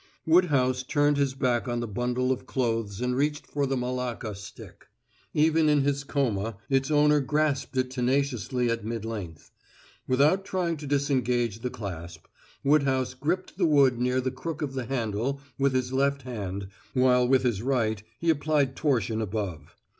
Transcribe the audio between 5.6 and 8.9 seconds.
in his coma its owner grasped it tenaciously at